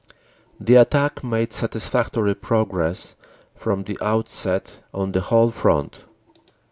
[0.59, 3.13] The attack made satisfactory progress
[3.55, 6.05] from the outset on the whole front.